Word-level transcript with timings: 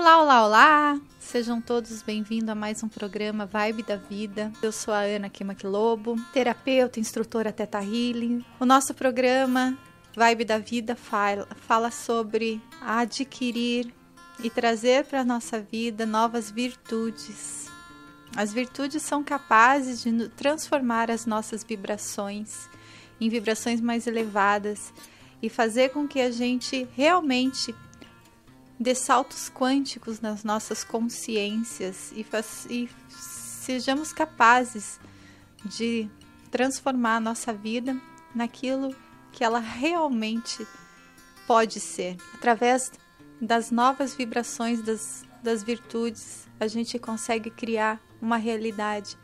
Olá, 0.00 0.22
olá, 0.22 0.46
olá! 0.46 1.00
Sejam 1.18 1.60
todos 1.60 2.02
bem-vindos 2.02 2.50
a 2.50 2.54
mais 2.54 2.84
um 2.84 2.88
programa 2.88 3.46
Vibe 3.46 3.82
da 3.82 3.96
Vida. 3.96 4.52
Eu 4.62 4.70
sou 4.70 4.94
a 4.94 5.00
Ana 5.00 5.28
Kimak 5.28 5.66
Lobo, 5.66 6.14
terapeuta, 6.32 7.00
instrutora 7.00 7.50
Teta 7.50 7.82
Healing. 7.82 8.44
O 8.60 8.64
nosso 8.64 8.94
programa 8.94 9.76
Vibe 10.14 10.44
da 10.44 10.56
Vida 10.56 10.94
fala, 10.94 11.48
fala 11.66 11.90
sobre 11.90 12.62
adquirir 12.80 13.92
e 14.40 14.48
trazer 14.48 15.04
para 15.04 15.22
a 15.22 15.24
nossa 15.24 15.60
vida 15.60 16.06
novas 16.06 16.48
virtudes. 16.48 17.66
As 18.36 18.52
virtudes 18.52 19.02
são 19.02 19.24
capazes 19.24 20.04
de 20.04 20.28
transformar 20.28 21.10
as 21.10 21.26
nossas 21.26 21.64
vibrações 21.64 22.68
em 23.20 23.28
vibrações 23.28 23.80
mais 23.80 24.06
elevadas 24.06 24.94
e 25.42 25.48
fazer 25.48 25.88
com 25.88 26.06
que 26.06 26.20
a 26.20 26.30
gente 26.30 26.86
realmente 26.94 27.74
dê 28.78 28.94
saltos 28.94 29.50
quânticos 29.50 30.20
nas 30.20 30.44
nossas 30.44 30.84
consciências 30.84 32.12
e, 32.12 32.24
e 32.70 32.88
sejamos 33.08 34.12
capazes 34.12 35.00
de 35.64 36.08
transformar 36.50 37.16
a 37.16 37.20
nossa 37.20 37.52
vida 37.52 37.96
naquilo 38.34 38.94
que 39.32 39.42
ela 39.42 39.58
realmente 39.58 40.66
pode 41.46 41.80
ser. 41.80 42.16
Através 42.34 42.92
das 43.40 43.70
novas 43.70 44.14
vibrações 44.14 44.82
das, 44.82 45.24
das 45.42 45.62
virtudes, 45.62 46.46
a 46.60 46.66
gente 46.66 46.98
consegue 46.98 47.50
criar 47.50 48.00
uma 48.20 48.36
realidade 48.36 49.16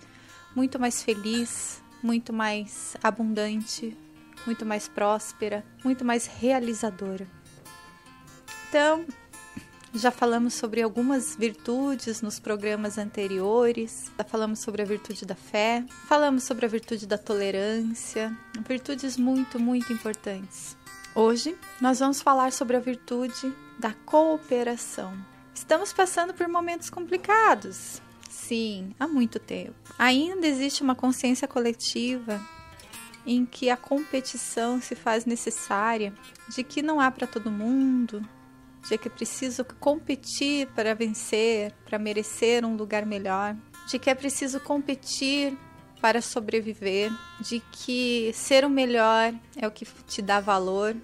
muito 0.54 0.78
mais 0.78 1.02
feliz, 1.02 1.82
muito 2.02 2.32
mais 2.32 2.96
abundante, 3.02 3.96
muito 4.46 4.64
mais 4.64 4.88
próspera, 4.88 5.64
muito 5.84 6.04
mais 6.04 6.26
realizadora. 6.26 7.26
Então, 8.68 9.04
já 9.94 10.10
falamos 10.10 10.54
sobre 10.54 10.82
algumas 10.82 11.36
virtudes 11.36 12.20
nos 12.20 12.40
programas 12.40 12.98
anteriores, 12.98 14.10
já 14.18 14.24
falamos 14.24 14.58
sobre 14.58 14.82
a 14.82 14.84
virtude 14.84 15.24
da 15.24 15.36
fé, 15.36 15.84
falamos 16.08 16.42
sobre 16.42 16.66
a 16.66 16.68
virtude 16.68 17.06
da 17.06 17.16
tolerância, 17.16 18.36
virtudes 18.66 19.16
muito, 19.16 19.58
muito 19.60 19.92
importantes. 19.92 20.76
Hoje 21.14 21.56
nós 21.80 22.00
vamos 22.00 22.20
falar 22.20 22.52
sobre 22.52 22.76
a 22.76 22.80
virtude 22.80 23.54
da 23.78 23.92
cooperação. 24.04 25.16
Estamos 25.54 25.92
passando 25.92 26.34
por 26.34 26.48
momentos 26.48 26.90
complicados. 26.90 28.02
Sim, 28.28 28.92
há 28.98 29.06
muito 29.06 29.38
tempo. 29.38 29.74
Ainda 29.96 30.44
existe 30.44 30.82
uma 30.82 30.96
consciência 30.96 31.46
coletiva 31.46 32.40
em 33.24 33.46
que 33.46 33.70
a 33.70 33.76
competição 33.76 34.82
se 34.82 34.96
faz 34.96 35.24
necessária, 35.24 36.12
de 36.48 36.64
que 36.64 36.82
não 36.82 37.00
há 37.00 37.10
para 37.12 37.28
todo 37.28 37.50
mundo, 37.50 38.28
de 38.88 38.98
que 38.98 39.08
preciso 39.08 39.64
competir 39.80 40.66
para 40.68 40.94
vencer, 40.94 41.72
para 41.84 41.98
merecer 41.98 42.64
um 42.64 42.76
lugar 42.76 43.06
melhor, 43.06 43.56
de 43.88 43.98
que 43.98 44.10
é 44.10 44.14
preciso 44.14 44.60
competir 44.60 45.56
para 46.00 46.20
sobreviver, 46.20 47.10
de 47.40 47.60
que 47.72 48.30
ser 48.34 48.64
o 48.64 48.70
melhor 48.70 49.32
é 49.56 49.66
o 49.66 49.70
que 49.70 49.86
te 50.06 50.20
dá 50.20 50.38
valor, 50.38 50.94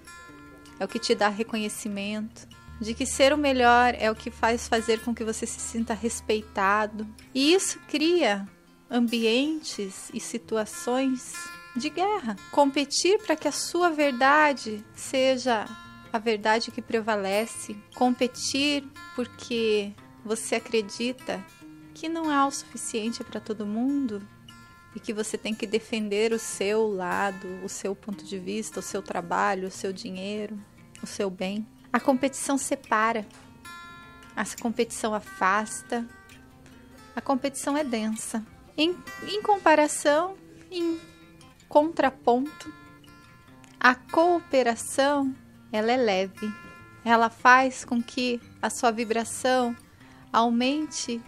é 0.79 0.85
o 0.85 0.87
que 0.87 0.99
te 0.99 1.15
dá 1.15 1.27
reconhecimento, 1.27 2.47
de 2.79 2.93
que 2.93 3.05
ser 3.05 3.33
o 3.33 3.37
melhor 3.37 3.95
é 3.97 4.09
o 4.09 4.15
que 4.15 4.31
faz 4.31 4.67
fazer 4.67 5.01
com 5.01 5.13
que 5.13 5.23
você 5.23 5.45
se 5.45 5.59
sinta 5.59 5.93
respeitado. 5.93 7.07
E 7.33 7.53
isso 7.53 7.79
cria 7.87 8.47
ambientes 8.89 10.09
e 10.13 10.19
situações 10.19 11.33
de 11.75 11.89
guerra. 11.89 12.35
Competir 12.51 13.19
para 13.19 13.35
que 13.35 13.47
a 13.47 13.51
sua 13.51 13.89
verdade 13.89 14.83
seja 14.95 15.65
a 16.11 16.19
verdade 16.19 16.71
que 16.71 16.81
prevalece, 16.81 17.75
competir 17.95 18.83
porque 19.15 19.93
você 20.23 20.55
acredita 20.55 21.43
que 21.93 22.09
não 22.09 22.29
há 22.29 22.45
o 22.45 22.51
suficiente 22.51 23.23
para 23.23 23.39
todo 23.39 23.65
mundo 23.65 24.21
e 24.95 24.99
que 24.99 25.13
você 25.13 25.37
tem 25.37 25.55
que 25.55 25.65
defender 25.65 26.33
o 26.33 26.39
seu 26.39 26.87
lado, 26.87 27.47
o 27.63 27.69
seu 27.69 27.95
ponto 27.95 28.25
de 28.25 28.37
vista, 28.37 28.79
o 28.79 28.83
seu 28.83 29.01
trabalho, 29.01 29.67
o 29.67 29.71
seu 29.71 29.93
dinheiro, 29.93 30.59
o 31.01 31.07
seu 31.07 31.29
bem. 31.29 31.65
A 31.93 31.99
competição 31.99 32.57
separa, 32.57 33.25
a 34.35 34.43
competição 34.61 35.13
afasta, 35.13 36.05
a 37.15 37.21
competição 37.21 37.77
é 37.77 37.83
densa. 37.83 38.45
Em, 38.77 38.95
em 39.23 39.41
comparação, 39.41 40.35
em 40.69 40.99
contraponto, 41.69 42.73
a 43.79 43.95
cooperação 43.95 45.33
ela 45.71 45.91
é 45.91 45.97
leve. 45.97 46.51
Ela 47.03 47.29
faz 47.29 47.83
com 47.83 48.01
que 48.01 48.39
a 48.61 48.69
sua 48.69 48.91
vibração 48.91 49.75
aumente 50.31 51.21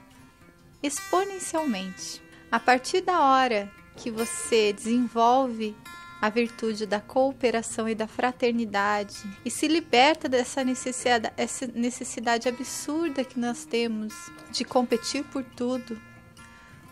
exponencialmente. 0.81 2.21
A 2.51 2.59
partir 2.59 3.01
da 3.01 3.19
hora 3.19 3.71
que 3.95 4.11
você 4.11 4.73
desenvolve 4.73 5.75
a 6.21 6.29
virtude 6.29 6.85
da 6.85 7.01
cooperação 7.01 7.89
e 7.89 7.93
da 7.95 8.07
fraternidade 8.07 9.17
e 9.43 9.51
se 9.51 9.67
liberta 9.67 10.29
dessa 10.29 10.63
necessidade, 10.63 11.33
essa 11.35 11.67
necessidade 11.67 12.47
absurda 12.47 13.25
que 13.25 13.39
nós 13.39 13.65
temos 13.65 14.13
de 14.51 14.63
competir 14.63 15.25
por 15.25 15.43
tudo, 15.43 15.99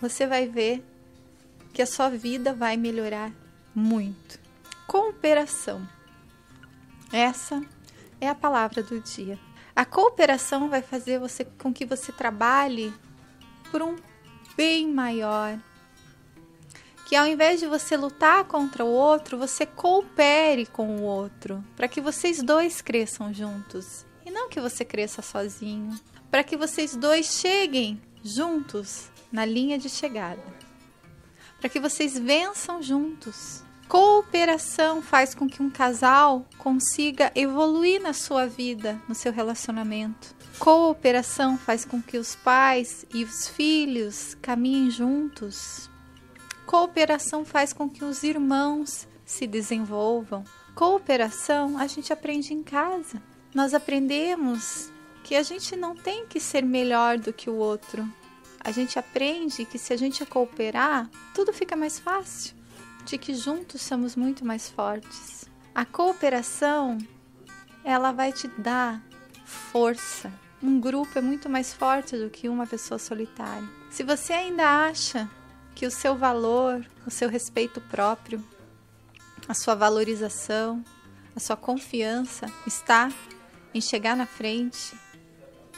você 0.01 0.27
vai 0.27 0.47
ver 0.47 0.83
que 1.71 1.81
a 1.81 1.85
sua 1.85 2.09
vida 2.09 2.53
vai 2.53 2.75
melhorar 2.75 3.31
muito. 3.73 4.39
Cooperação. 4.85 5.87
Essa 7.11 7.61
é 8.19 8.27
a 8.27 8.35
palavra 8.35 8.81
do 8.81 8.99
dia. 9.01 9.37
A 9.75 9.85
cooperação 9.85 10.69
vai 10.69 10.81
fazer 10.81 11.19
você 11.19 11.43
com 11.45 11.73
que 11.73 11.85
você 11.85 12.11
trabalhe 12.11 12.93
por 13.69 13.81
um 13.81 13.95
bem 14.55 14.87
maior. 14.87 15.57
Que 17.07 17.15
ao 17.15 17.27
invés 17.27 17.59
de 17.59 17.67
você 17.67 17.97
lutar 17.97 18.45
contra 18.45 18.85
o 18.85 18.89
outro, 18.89 19.37
você 19.37 19.65
coopere 19.65 20.65
com 20.65 20.97
o 20.97 21.01
outro, 21.01 21.63
para 21.75 21.87
que 21.87 21.99
vocês 21.99 22.41
dois 22.41 22.81
cresçam 22.81 23.33
juntos 23.33 24.05
e 24.25 24.31
não 24.31 24.47
que 24.47 24.61
você 24.61 24.85
cresça 24.85 25.21
sozinho, 25.21 25.99
para 26.29 26.43
que 26.43 26.55
vocês 26.55 26.95
dois 26.95 27.25
cheguem 27.25 28.01
juntos 28.23 29.09
na 29.31 29.43
linha 29.43 29.77
de 29.77 29.89
chegada. 29.89 30.43
Para 31.59 31.69
que 31.69 31.79
vocês 31.79 32.17
vençam 32.17 32.81
juntos 32.81 33.63
Cooperação 33.91 35.01
faz 35.01 35.35
com 35.35 35.49
que 35.49 35.61
um 35.61 35.69
casal 35.69 36.45
consiga 36.57 37.29
evoluir 37.35 38.01
na 38.01 38.13
sua 38.13 38.47
vida, 38.47 39.01
no 39.05 39.13
seu 39.13 39.33
relacionamento. 39.33 40.33
Cooperação 40.57 41.57
faz 41.57 41.83
com 41.83 42.01
que 42.01 42.17
os 42.17 42.33
pais 42.33 43.05
e 43.13 43.25
os 43.25 43.49
filhos 43.49 44.33
caminhem 44.41 44.89
juntos. 44.89 45.89
Cooperação 46.65 47.43
faz 47.43 47.73
com 47.73 47.89
que 47.89 48.05
os 48.05 48.23
irmãos 48.23 49.09
se 49.25 49.45
desenvolvam. 49.45 50.45
Cooperação 50.73 51.77
a 51.77 51.85
gente 51.85 52.13
aprende 52.13 52.53
em 52.53 52.63
casa. 52.63 53.21
Nós 53.53 53.73
aprendemos 53.73 54.89
que 55.21 55.35
a 55.35 55.43
gente 55.43 55.75
não 55.75 55.97
tem 55.97 56.25
que 56.25 56.39
ser 56.39 56.63
melhor 56.63 57.17
do 57.17 57.33
que 57.33 57.49
o 57.49 57.55
outro. 57.55 58.07
A 58.57 58.71
gente 58.71 58.97
aprende 58.97 59.65
que 59.65 59.77
se 59.77 59.91
a 59.91 59.97
gente 59.97 60.25
cooperar, 60.25 61.09
tudo 61.35 61.51
fica 61.51 61.75
mais 61.75 61.99
fácil 61.99 62.60
de 63.05 63.17
que 63.17 63.33
juntos 63.33 63.81
somos 63.81 64.15
muito 64.15 64.45
mais 64.45 64.69
fortes. 64.69 65.49
A 65.73 65.85
cooperação, 65.85 66.97
ela 67.83 68.11
vai 68.11 68.31
te 68.31 68.47
dar 68.47 69.01
força. 69.45 70.31
Um 70.61 70.79
grupo 70.79 71.17
é 71.17 71.21
muito 71.21 71.49
mais 71.49 71.73
forte 71.73 72.17
do 72.17 72.29
que 72.29 72.47
uma 72.47 72.67
pessoa 72.67 72.99
solitária. 72.99 73.67
Se 73.89 74.03
você 74.03 74.33
ainda 74.33 74.85
acha 74.85 75.29
que 75.73 75.85
o 75.85 75.91
seu 75.91 76.15
valor, 76.15 76.85
o 77.05 77.11
seu 77.11 77.29
respeito 77.29 77.81
próprio, 77.81 78.43
a 79.47 79.53
sua 79.53 79.75
valorização, 79.75 80.83
a 81.35 81.39
sua 81.39 81.57
confiança 81.57 82.45
está 82.67 83.11
em 83.73 83.81
chegar 83.81 84.15
na 84.15 84.25
frente, 84.25 84.93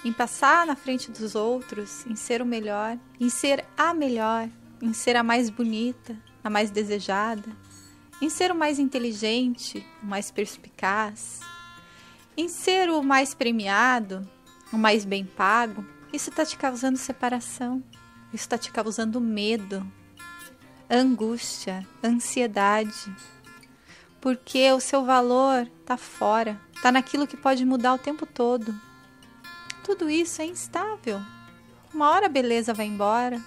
em 0.03 0.11
passar 0.11 0.66
na 0.66 0.75
frente 0.75 1.11
dos 1.11 1.35
outros, 1.35 2.05
em 2.05 2.16
ser 2.16 2.41
o 2.41 2.46
melhor, 2.46 2.97
em 3.20 3.29
ser 3.29 3.64
a 3.78 3.93
melhor, 3.93 4.49
em 4.81 4.93
ser 4.93 5.16
a 5.16 5.23
mais 5.23 5.49
bonita, 5.49 6.17
a 6.43 6.49
mais 6.49 6.69
desejada, 6.69 7.49
em 8.22 8.29
ser 8.29 8.51
o 8.51 8.55
mais 8.55 8.79
inteligente, 8.79 9.85
o 10.01 10.05
mais 10.05 10.31
perspicaz, 10.31 11.40
em 12.35 12.47
ser 12.47 12.90
o 12.90 13.03
mais 13.03 13.34
premiado, 13.34 14.28
o 14.72 14.78
mais 14.78 15.05
bem 15.05 15.25
pago, 15.25 15.85
isso 16.11 16.29
está 16.29 16.45
te 16.45 16.57
causando 16.57 16.97
separação, 16.97 17.84
isso 18.34 18.43
está 18.43 18.57
te 18.57 18.72
causando 18.72 19.22
medo, 19.22 19.85
angústia, 20.90 21.85
ansiedade, 22.03 23.16
porque 24.22 24.72
o 24.72 24.79
seu 24.79 25.03
valor 25.03 25.69
está 25.81 25.97
fora, 25.97 26.59
está 26.75 26.91
naquilo 26.91 27.28
que 27.28 27.35
pode 27.35 27.66
mudar 27.66 27.93
o 27.93 27.99
tempo 27.99 28.25
todo. 28.25 28.73
Tudo 29.84 30.09
isso 30.09 30.41
é 30.41 30.46
instável. 30.46 31.19
Uma 31.93 32.09
hora 32.09 32.28
a 32.28 32.29
beleza 32.29 32.73
vai 32.73 32.85
embora, 32.85 33.41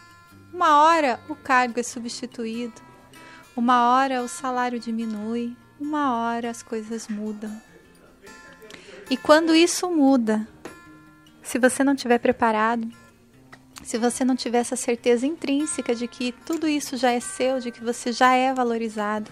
uma 0.53 0.83
hora 0.83 1.19
o 1.29 1.35
cargo 1.35 1.81
é 1.81 1.83
substituído, 1.83 2.86
uma 3.57 3.91
hora 3.91 4.23
o 4.23 4.29
salário 4.29 4.79
diminui, 4.79 5.57
uma 5.81 6.15
hora 6.15 6.51
as 6.51 6.63
coisas 6.63 7.09
mudam. 7.09 7.51
E 9.09 9.17
quando 9.17 9.55
isso 9.55 9.91
muda, 9.91 10.47
se 11.43 11.59
você 11.59 11.83
não 11.83 11.95
estiver 11.95 12.19
preparado, 12.19 12.87
se 13.83 13.97
você 13.97 14.25
não 14.25 14.37
tiver 14.37 14.59
essa 14.59 14.77
certeza 14.77 15.27
intrínseca 15.27 15.95
de 15.95 16.07
que 16.07 16.33
tudo 16.45 16.69
isso 16.69 16.97
já 16.97 17.13
é 17.13 17.21
seu, 17.21 17.61
de 17.61 17.71
que 17.71 17.83
você 17.83 18.13
já 18.13 18.35
é 18.35 18.53
valorizado, 18.53 19.31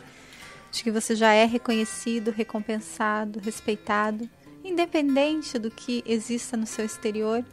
de 0.71 0.83
que 0.83 0.91
você 0.91 1.15
já 1.15 1.33
é 1.33 1.45
reconhecido, 1.45 2.31
recompensado, 2.31 3.41
respeitado, 3.41 4.29
independente 4.65 5.59
do 5.59 5.71
que 5.71 6.03
exista 6.07 6.57
no 6.57 6.67
seu 6.67 6.85
exterior, 6.85 7.45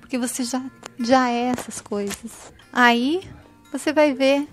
porque 0.00 0.16
você 0.16 0.44
já, 0.44 0.62
já 0.98 1.28
é 1.28 1.46
essas 1.46 1.80
coisas. 1.80 2.52
Aí 2.72 3.20
você 3.72 3.92
vai 3.92 4.14
ver 4.14 4.48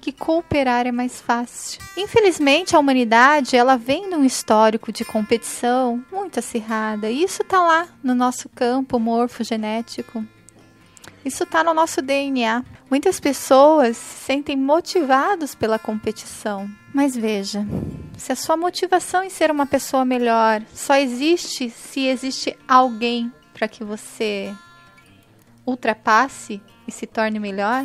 que 0.00 0.12
cooperar 0.12 0.86
é 0.86 0.92
mais 0.92 1.20
fácil. 1.20 1.80
Infelizmente, 1.96 2.76
a 2.76 2.78
humanidade 2.78 3.56
ela 3.56 3.76
vem 3.76 4.08
de 4.08 4.14
um 4.14 4.24
histórico 4.24 4.92
de 4.92 5.04
competição 5.04 6.04
muito 6.12 6.38
acirrada. 6.38 7.10
E 7.10 7.22
isso 7.22 7.42
está 7.42 7.62
lá 7.62 7.88
no 8.02 8.14
nosso 8.14 8.48
campo 8.48 8.98
morfogenético. 8.98 10.24
Isso 11.24 11.42
está 11.42 11.64
no 11.64 11.74
nosso 11.74 12.00
DNA. 12.00 12.64
Muitas 12.88 13.18
pessoas 13.18 13.96
se 13.96 14.26
sentem 14.26 14.56
motivados 14.56 15.56
pela 15.56 15.76
competição. 15.76 16.70
Mas 16.94 17.16
veja, 17.16 17.66
se 18.16 18.30
a 18.30 18.36
sua 18.36 18.56
motivação 18.56 19.24
em 19.24 19.30
ser 19.30 19.50
uma 19.50 19.66
pessoa 19.66 20.04
melhor 20.04 20.62
só 20.72 20.94
existe 20.94 21.68
se 21.68 22.06
existe 22.06 22.56
alguém 22.68 23.32
para 23.52 23.66
que 23.66 23.82
você 23.82 24.54
ultrapasse 25.66 26.62
e 26.86 26.92
se 26.92 27.06
torne 27.06 27.40
melhor, 27.40 27.84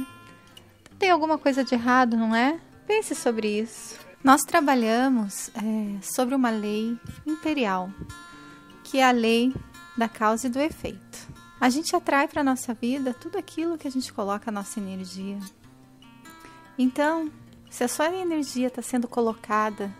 tem 1.01 1.09
alguma 1.09 1.35
coisa 1.35 1.63
de 1.63 1.73
errado, 1.73 2.15
não 2.15 2.35
é? 2.35 2.59
Pense 2.85 3.15
sobre 3.15 3.59
isso. 3.59 3.97
Nós 4.23 4.41
trabalhamos 4.41 5.49
é, 5.55 5.99
sobre 5.99 6.35
uma 6.35 6.51
lei 6.51 6.95
imperial, 7.25 7.89
que 8.83 8.99
é 8.99 9.03
a 9.03 9.09
lei 9.09 9.51
da 9.97 10.07
causa 10.07 10.45
e 10.45 10.49
do 10.51 10.59
efeito. 10.59 11.27
A 11.59 11.69
gente 11.69 11.95
atrai 11.95 12.27
para 12.27 12.41
a 12.41 12.43
nossa 12.43 12.71
vida 12.75 13.15
tudo 13.15 13.39
aquilo 13.39 13.79
que 13.79 13.87
a 13.87 13.91
gente 13.91 14.13
coloca 14.13 14.51
a 14.51 14.53
nossa 14.53 14.79
energia. 14.79 15.39
Então, 16.77 17.31
se 17.67 17.83
a 17.83 17.87
sua 17.87 18.13
energia 18.15 18.67
está 18.67 18.83
sendo 18.83 19.07
colocada 19.07 19.91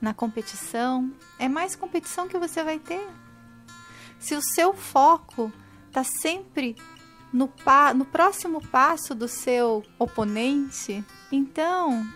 na 0.00 0.14
competição, 0.14 1.12
é 1.40 1.48
mais 1.48 1.74
competição 1.74 2.28
que 2.28 2.38
você 2.38 2.62
vai 2.62 2.78
ter. 2.78 3.04
Se 4.20 4.36
o 4.36 4.40
seu 4.40 4.74
foco 4.74 5.52
está 5.88 6.04
sempre 6.04 6.76
no, 7.32 7.48
pa 7.48 7.94
no 7.94 8.04
próximo 8.04 8.60
passo 8.68 9.14
do 9.14 9.28
seu 9.28 9.84
oponente, 9.98 11.04
então, 11.30 12.06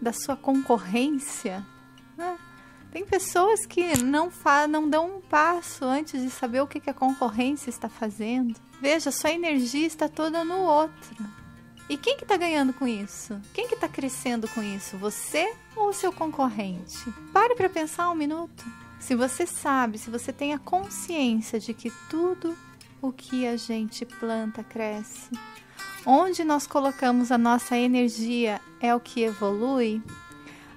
da 0.00 0.12
sua 0.12 0.36
concorrência. 0.36 1.64
Né? 2.16 2.38
Tem 2.90 3.04
pessoas 3.06 3.64
que 3.64 4.02
não, 4.02 4.30
não 4.68 4.88
dão 4.88 5.16
um 5.16 5.20
passo 5.20 5.84
antes 5.84 6.20
de 6.20 6.30
saber 6.30 6.60
o 6.60 6.66
que, 6.66 6.80
que 6.80 6.90
a 6.90 6.94
concorrência 6.94 7.70
está 7.70 7.88
fazendo. 7.88 8.58
Veja, 8.80 9.10
sua 9.10 9.30
energia 9.30 9.86
está 9.86 10.08
toda 10.08 10.44
no 10.44 10.58
outro. 10.58 11.26
E 11.88 11.96
quem 11.96 12.16
que 12.16 12.24
está 12.24 12.36
ganhando 12.36 12.72
com 12.72 12.86
isso? 12.86 13.40
Quem 13.52 13.66
que 13.66 13.74
está 13.74 13.88
crescendo 13.88 14.48
com 14.48 14.62
isso? 14.62 14.96
Você 14.98 15.54
ou 15.74 15.88
o 15.88 15.92
seu 15.92 16.12
concorrente? 16.12 17.10
Pare 17.32 17.54
para 17.54 17.68
pensar 17.68 18.10
um 18.10 18.14
minuto. 18.14 18.64
Se 19.00 19.14
você 19.14 19.46
sabe, 19.46 19.98
se 19.98 20.10
você 20.10 20.32
tem 20.32 20.54
a 20.54 20.58
consciência 20.58 21.58
de 21.58 21.74
que 21.74 21.90
tudo 22.08 22.56
o 23.02 23.12
que 23.12 23.46
a 23.46 23.56
gente 23.56 24.06
planta 24.06 24.62
cresce. 24.62 25.28
Onde 26.06 26.44
nós 26.44 26.66
colocamos 26.66 27.32
a 27.32 27.36
nossa 27.36 27.76
energia 27.76 28.60
é 28.80 28.94
o 28.94 29.00
que 29.00 29.22
evolui. 29.22 30.00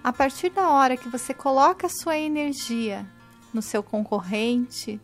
A 0.04 0.12
partir 0.12 0.50
da 0.50 0.70
hora 0.70 0.98
que 0.98 1.08
você 1.08 1.34
coloca 1.34 1.86
a 1.86 1.90
sua 1.90 2.18
energia 2.18 3.06
no 3.54 3.62
seu 3.62 3.82
concorrente, 3.84 5.00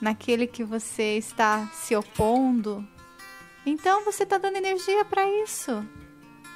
naquele 0.00 0.46
que 0.46 0.64
você 0.64 1.16
está 1.16 1.66
se 1.68 1.94
opondo, 1.94 2.86
então 3.64 4.04
você 4.04 4.24
está 4.24 4.36
dando 4.36 4.56
energia 4.56 5.04
para 5.04 5.28
isso. 5.42 5.84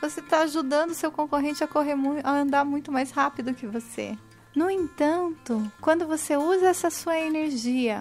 Você 0.00 0.20
está 0.20 0.40
ajudando 0.40 0.90
o 0.90 0.94
seu 0.94 1.12
concorrente 1.12 1.62
a 1.62 1.69
correr 1.69 1.94
a 2.25 2.32
andar 2.32 2.64
muito 2.64 2.90
mais 2.90 3.11
rápido 3.11 3.55
que 3.55 3.66
você. 3.66 4.16
No 4.55 4.69
entanto, 4.69 5.70
quando 5.81 6.06
você 6.06 6.37
usa 6.37 6.69
essa 6.69 6.90
sua 6.90 7.19
energia 7.19 8.00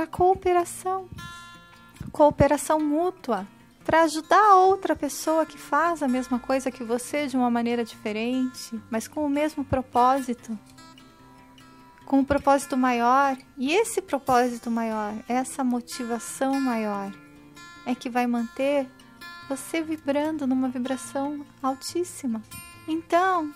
para 0.00 0.06
cooperação, 0.06 1.10
cooperação 2.10 2.80
mútua, 2.80 3.46
para 3.84 4.04
ajudar 4.04 4.54
outra 4.54 4.96
pessoa 4.96 5.44
que 5.44 5.58
faz 5.58 6.02
a 6.02 6.08
mesma 6.08 6.38
coisa 6.38 6.70
que 6.70 6.82
você 6.82 7.26
de 7.26 7.36
uma 7.36 7.50
maneira 7.50 7.84
diferente, 7.84 8.80
mas 8.90 9.06
com 9.06 9.26
o 9.26 9.28
mesmo 9.28 9.62
propósito, 9.62 10.58
com 12.06 12.20
um 12.20 12.24
propósito 12.24 12.78
maior. 12.78 13.36
E 13.58 13.74
esse 13.74 14.00
propósito 14.00 14.70
maior, 14.70 15.12
essa 15.28 15.62
motivação 15.62 16.58
maior, 16.58 17.12
é 17.84 17.94
que 17.94 18.08
vai 18.08 18.26
manter 18.26 18.88
você 19.50 19.82
vibrando 19.82 20.46
numa 20.46 20.70
vibração 20.70 21.44
altíssima. 21.62 22.40
Então, 22.88 23.52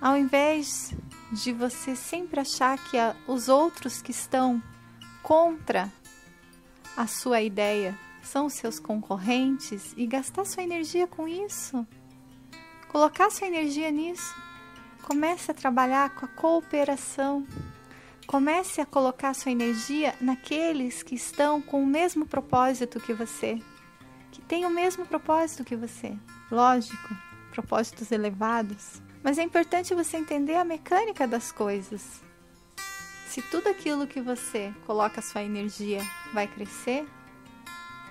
ao 0.00 0.16
invés 0.16 0.94
de 1.32 1.52
você 1.52 1.96
sempre 1.96 2.38
achar 2.38 2.78
que 2.78 2.96
os 3.26 3.48
outros 3.48 4.00
que 4.00 4.12
estão 4.12 4.62
contra 5.24 5.90
a 6.94 7.06
sua 7.06 7.40
ideia 7.40 7.98
são 8.22 8.46
os 8.46 8.52
seus 8.52 8.78
concorrentes 8.78 9.94
e 9.96 10.06
gastar 10.06 10.44
sua 10.44 10.62
energia 10.62 11.06
com 11.06 11.26
isso. 11.26 11.84
Colocar 12.88 13.30
sua 13.30 13.48
energia 13.48 13.90
nisso. 13.90 14.34
Comece 15.02 15.50
a 15.50 15.54
trabalhar 15.54 16.14
com 16.14 16.26
a 16.26 16.28
cooperação. 16.28 17.46
Comece 18.26 18.80
a 18.80 18.86
colocar 18.86 19.34
sua 19.34 19.50
energia 19.50 20.14
naqueles 20.20 21.02
que 21.02 21.14
estão 21.14 21.60
com 21.60 21.82
o 21.82 21.86
mesmo 21.86 22.26
propósito 22.26 23.00
que 23.00 23.12
você, 23.12 23.58
que 24.30 24.40
têm 24.42 24.64
o 24.64 24.70
mesmo 24.70 25.04
propósito 25.06 25.64
que 25.64 25.76
você. 25.76 26.16
Lógico, 26.50 27.14
propósitos 27.50 28.12
elevados. 28.12 29.02
Mas 29.22 29.38
é 29.38 29.42
importante 29.42 29.94
você 29.94 30.18
entender 30.18 30.56
a 30.56 30.64
mecânica 30.64 31.26
das 31.26 31.50
coisas 31.50 32.23
se 33.34 33.42
tudo 33.42 33.68
aquilo 33.68 34.06
que 34.06 34.20
você 34.20 34.72
coloca 34.86 35.18
a 35.18 35.22
sua 35.22 35.42
energia 35.42 36.00
vai 36.32 36.46
crescer, 36.46 37.04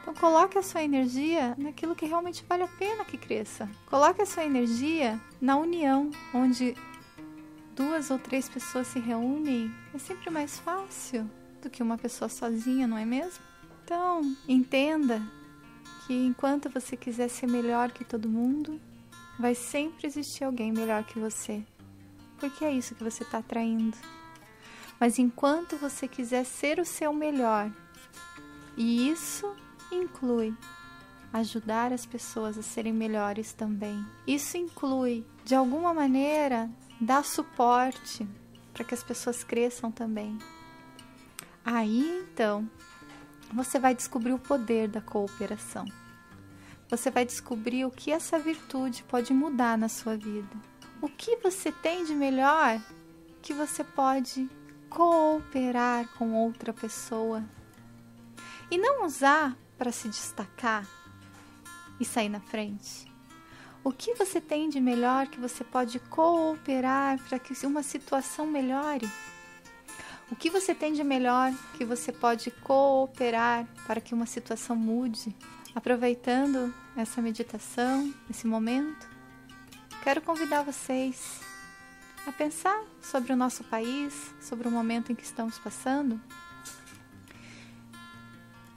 então 0.01 0.13
coloque 0.13 0.57
a 0.57 0.61
sua 0.61 0.83
energia 0.83 1.55
naquilo 1.57 1.95
que 1.95 2.05
realmente 2.05 2.43
vale 2.43 2.63
a 2.63 2.67
pena 2.67 3.05
que 3.05 3.17
cresça. 3.17 3.69
Coloque 3.85 4.21
a 4.21 4.25
sua 4.25 4.43
energia 4.43 5.17
na 5.39 5.55
união, 5.55 6.11
onde 6.33 6.75
duas 7.73 8.11
ou 8.11 8.19
três 8.19 8.49
pessoas 8.49 8.87
se 8.87 8.99
reúnem, 8.99 9.73
é 9.93 9.97
sempre 9.97 10.29
mais 10.29 10.59
fácil 10.59 11.31
do 11.61 11.69
que 11.69 11.81
uma 11.81 11.97
pessoa 11.97 12.27
sozinha, 12.27 12.85
não 12.85 12.97
é 12.97 13.05
mesmo? 13.05 13.41
Então, 13.85 14.35
entenda 14.45 15.21
que 16.05 16.13
enquanto 16.13 16.69
você 16.69 16.97
quiser 16.97 17.29
ser 17.29 17.47
melhor 17.47 17.93
que 17.93 18.03
todo 18.03 18.27
mundo, 18.27 18.77
vai 19.39 19.55
sempre 19.55 20.05
existir 20.05 20.43
alguém 20.43 20.73
melhor 20.73 21.05
que 21.05 21.17
você. 21.17 21.63
Porque 22.41 22.65
é 22.65 22.73
isso 22.73 22.93
que 22.93 23.05
você 23.05 23.23
está 23.23 23.37
atraindo. 23.37 23.95
Mas 25.03 25.19
enquanto 25.19 25.75
você 25.75 26.07
quiser 26.07 26.45
ser 26.45 26.79
o 26.79 26.85
seu 26.85 27.11
melhor, 27.11 27.69
e 28.77 29.09
isso 29.09 29.53
inclui 29.91 30.55
ajudar 31.33 31.91
as 31.91 32.05
pessoas 32.05 32.57
a 32.57 32.61
serem 32.61 32.93
melhores 32.93 33.51
também. 33.51 34.01
Isso 34.25 34.55
inclui, 34.55 35.25
de 35.43 35.55
alguma 35.55 35.93
maneira, 35.93 36.69
dar 37.01 37.25
suporte 37.25 38.25
para 38.73 38.85
que 38.85 38.93
as 38.93 39.03
pessoas 39.03 39.43
cresçam 39.43 39.91
também. 39.91 40.39
Aí 41.65 42.23
então, 42.23 42.65
você 43.53 43.77
vai 43.77 43.93
descobrir 43.93 44.31
o 44.31 44.39
poder 44.39 44.87
da 44.87 45.01
cooperação. 45.01 45.83
Você 46.89 47.11
vai 47.11 47.25
descobrir 47.25 47.83
o 47.83 47.91
que 47.91 48.09
essa 48.09 48.39
virtude 48.39 49.03
pode 49.03 49.33
mudar 49.33 49.77
na 49.77 49.89
sua 49.89 50.15
vida. 50.15 50.55
O 51.01 51.09
que 51.09 51.35
você 51.43 51.73
tem 51.73 52.05
de 52.05 52.15
melhor 52.15 52.81
que 53.41 53.53
você 53.53 53.83
pode 53.83 54.49
cooperar 54.93 56.07
com 56.19 56.33
outra 56.33 56.71
pessoa 56.71 57.43
e 58.69 58.77
não 58.77 59.05
usar 59.05 59.57
para 59.77 59.91
se 59.91 60.07
destacar 60.07 60.87
e 61.99 62.05
sair 62.05 62.29
na 62.29 62.39
frente. 62.39 63.11
O 63.83 63.91
que 63.91 64.13
você 64.13 64.39
tem 64.39 64.69
de 64.69 64.79
melhor 64.79 65.27
que 65.27 65.39
você 65.39 65.63
pode 65.63 65.99
cooperar 65.99 67.19
para 67.27 67.39
que 67.39 67.53
uma 67.65 67.83
situação 67.83 68.45
melhore? 68.45 69.09
O 70.31 70.35
que 70.35 70.49
você 70.49 70.73
tem 70.73 70.93
de 70.93 71.03
melhor 71.03 71.51
que 71.75 71.83
você 71.83 72.11
pode 72.11 72.49
cooperar 72.51 73.67
para 73.85 73.99
que 73.99 74.13
uma 74.13 74.25
situação 74.25 74.75
mude? 74.75 75.35
Aproveitando 75.75 76.73
essa 76.95 77.21
meditação, 77.21 78.13
esse 78.29 78.45
momento, 78.45 79.09
quero 80.03 80.21
convidar 80.21 80.61
vocês 80.61 81.52
a 82.25 82.31
pensar 82.31 82.83
sobre 83.01 83.33
o 83.33 83.35
nosso 83.35 83.63
país, 83.63 84.33
sobre 84.41 84.67
o 84.67 84.71
momento 84.71 85.11
em 85.11 85.15
que 85.15 85.23
estamos 85.23 85.59
passando. 85.59 86.19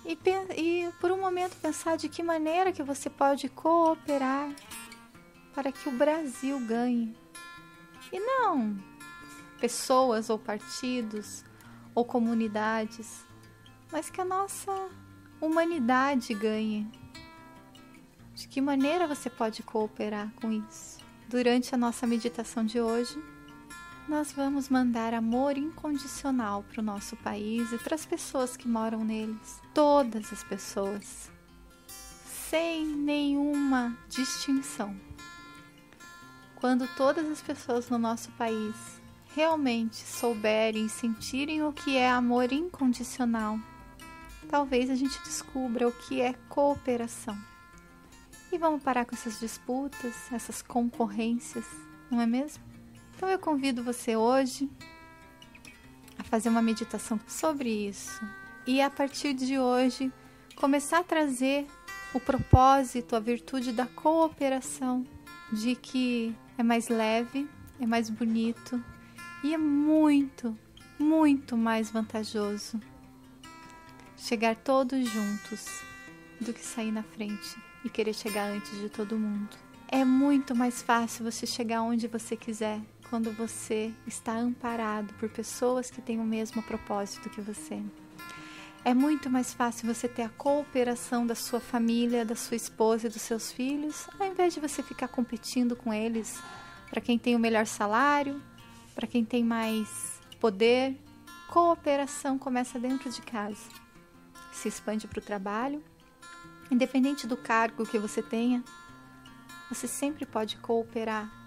E, 0.04 0.18
e 0.56 0.92
por 1.00 1.10
um 1.10 1.20
momento 1.20 1.56
pensar 1.56 1.96
de 1.96 2.08
que 2.08 2.22
maneira 2.22 2.72
que 2.72 2.82
você 2.82 3.10
pode 3.10 3.48
cooperar 3.48 4.50
para 5.54 5.72
que 5.72 5.88
o 5.88 5.92
Brasil 5.92 6.60
ganhe. 6.60 7.16
E 8.12 8.20
não 8.20 8.76
pessoas 9.58 10.30
ou 10.30 10.38
partidos 10.38 11.44
ou 11.94 12.04
comunidades, 12.04 13.24
mas 13.90 14.10
que 14.10 14.20
a 14.20 14.24
nossa 14.24 14.72
humanidade 15.40 16.34
ganhe. 16.34 16.86
De 18.34 18.46
que 18.46 18.60
maneira 18.60 19.06
você 19.06 19.30
pode 19.30 19.62
cooperar 19.62 20.30
com 20.34 20.52
isso? 20.52 20.98
Durante 21.26 21.74
a 21.74 21.78
nossa 21.78 22.06
meditação 22.06 22.64
de 22.64 22.80
hoje, 22.80 23.18
nós 24.08 24.30
vamos 24.30 24.68
mandar 24.68 25.12
amor 25.12 25.58
incondicional 25.58 26.62
para 26.62 26.80
o 26.80 26.84
nosso 26.84 27.16
país 27.16 27.72
e 27.72 27.78
para 27.78 27.96
as 27.96 28.06
pessoas 28.06 28.56
que 28.56 28.68
moram 28.68 29.04
neles. 29.04 29.60
Todas 29.74 30.32
as 30.32 30.44
pessoas, 30.44 31.30
sem 32.48 32.86
nenhuma 32.86 33.98
distinção. 34.08 34.94
Quando 36.54 36.86
todas 36.96 37.28
as 37.28 37.42
pessoas 37.42 37.90
no 37.90 37.98
nosso 37.98 38.30
país 38.32 38.74
realmente 39.34 39.96
souberem 39.96 40.86
e 40.86 40.90
sentirem 40.90 41.64
o 41.64 41.72
que 41.72 41.96
é 41.96 42.08
amor 42.08 42.52
incondicional, 42.52 43.58
talvez 44.48 44.88
a 44.88 44.94
gente 44.94 45.18
descubra 45.24 45.88
o 45.88 45.92
que 45.92 46.20
é 46.20 46.32
cooperação. 46.48 47.36
E 48.52 48.56
vamos 48.56 48.82
parar 48.82 49.04
com 49.04 49.16
essas 49.16 49.40
disputas, 49.40 50.14
essas 50.32 50.62
concorrências, 50.62 51.66
não 52.08 52.20
é 52.20 52.26
mesmo? 52.26 52.75
Então 53.16 53.30
eu 53.30 53.38
convido 53.38 53.82
você 53.82 54.14
hoje 54.14 54.70
a 56.18 56.22
fazer 56.22 56.50
uma 56.50 56.60
meditação 56.60 57.18
sobre 57.26 57.70
isso 57.88 58.20
e 58.66 58.82
a 58.82 58.90
partir 58.90 59.32
de 59.32 59.58
hoje 59.58 60.12
começar 60.54 60.98
a 60.98 61.04
trazer 61.04 61.66
o 62.12 62.20
propósito, 62.20 63.16
a 63.16 63.20
virtude 63.20 63.72
da 63.72 63.86
cooperação, 63.86 65.06
de 65.50 65.74
que 65.74 66.36
é 66.58 66.62
mais 66.62 66.88
leve, 66.88 67.48
é 67.80 67.86
mais 67.86 68.10
bonito 68.10 68.82
e 69.42 69.54
é 69.54 69.58
muito, 69.58 70.56
muito 70.98 71.56
mais 71.56 71.90
vantajoso 71.90 72.78
chegar 74.14 74.56
todos 74.56 75.08
juntos 75.08 75.82
do 76.38 76.52
que 76.52 76.64
sair 76.64 76.92
na 76.92 77.02
frente 77.02 77.56
e 77.82 77.88
querer 77.88 78.12
chegar 78.12 78.50
antes 78.50 78.78
de 78.78 78.90
todo 78.90 79.18
mundo. 79.18 79.56
É 79.88 80.04
muito 80.04 80.54
mais 80.54 80.82
fácil 80.82 81.24
você 81.24 81.46
chegar 81.46 81.82
onde 81.82 82.08
você 82.08 82.36
quiser 82.36 82.80
quando 83.08 83.32
você 83.32 83.92
está 84.06 84.36
amparado 84.36 85.14
por 85.14 85.28
pessoas 85.28 85.90
que 85.90 86.02
têm 86.02 86.18
o 86.18 86.24
mesmo 86.24 86.62
propósito 86.62 87.30
que 87.30 87.40
você. 87.40 87.80
É 88.84 88.92
muito 88.92 89.30
mais 89.30 89.52
fácil 89.54 89.92
você 89.92 90.08
ter 90.08 90.22
a 90.22 90.28
cooperação 90.28 91.26
da 91.26 91.34
sua 91.34 91.60
família, 91.60 92.24
da 92.24 92.36
sua 92.36 92.56
esposa 92.56 93.06
e 93.06 93.10
dos 93.10 93.22
seus 93.22 93.50
filhos, 93.52 94.08
ao 94.18 94.26
invés 94.26 94.54
de 94.54 94.60
você 94.60 94.82
ficar 94.82 95.08
competindo 95.08 95.74
com 95.74 95.92
eles 95.92 96.40
para 96.90 97.00
quem 97.00 97.18
tem 97.18 97.34
o 97.34 97.38
melhor 97.38 97.66
salário, 97.66 98.40
para 98.94 99.06
quem 99.06 99.24
tem 99.24 99.44
mais 99.44 100.20
poder. 100.40 100.96
Cooperação 101.48 102.38
começa 102.38 102.78
dentro 102.78 103.10
de 103.10 103.22
casa, 103.22 103.68
se 104.52 104.68
expande 104.68 105.06
para 105.06 105.18
o 105.18 105.22
trabalho. 105.22 105.82
Independente 106.70 107.26
do 107.26 107.36
cargo 107.36 107.86
que 107.86 107.98
você 107.98 108.20
tenha, 108.20 108.64
você 109.68 109.86
sempre 109.86 110.26
pode 110.26 110.56
cooperar 110.56 111.45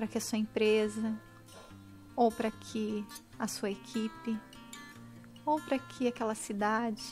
para 0.00 0.06
que 0.06 0.16
a 0.16 0.20
sua 0.20 0.38
empresa 0.38 1.14
ou 2.16 2.32
para 2.32 2.50
que 2.50 3.04
a 3.38 3.46
sua 3.46 3.70
equipe 3.70 4.34
ou 5.44 5.60
para 5.60 5.78
que 5.78 6.08
aquela 6.08 6.34
cidade, 6.34 7.02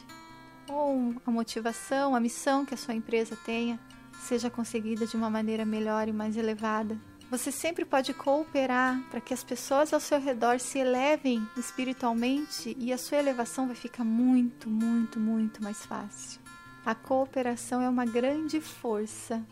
ou 0.66 1.14
a 1.26 1.30
motivação, 1.30 2.16
a 2.16 2.20
missão 2.20 2.64
que 2.64 2.72
a 2.72 2.78
sua 2.78 2.94
empresa 2.94 3.36
tenha, 3.44 3.78
seja 4.20 4.48
conseguida 4.48 5.06
de 5.06 5.18
uma 5.18 5.28
maneira 5.28 5.66
melhor 5.66 6.08
e 6.08 6.14
mais 6.14 6.34
elevada. 6.34 6.98
Você 7.30 7.52
sempre 7.52 7.84
pode 7.84 8.14
cooperar 8.14 8.98
para 9.10 9.20
que 9.20 9.34
as 9.34 9.44
pessoas 9.44 9.92
ao 9.92 10.00
seu 10.00 10.18
redor 10.18 10.58
se 10.58 10.78
elevem 10.78 11.46
espiritualmente 11.58 12.74
e 12.78 12.90
a 12.90 12.96
sua 12.96 13.18
elevação 13.18 13.66
vai 13.66 13.76
ficar 13.76 14.04
muito, 14.04 14.70
muito, 14.70 15.20
muito 15.20 15.62
mais 15.62 15.84
fácil. 15.84 16.40
A 16.86 16.94
cooperação 16.94 17.82
é 17.82 17.88
uma 17.88 18.06
grande 18.06 18.62
força 18.62 19.44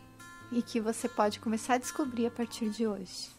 e 0.51 0.61
que 0.61 0.79
você 0.79 1.09
pode 1.09 1.39
começar 1.39 1.75
a 1.75 1.77
descobrir 1.77 2.27
a 2.27 2.31
partir 2.31 2.69
de 2.69 2.87
hoje. 2.87 3.29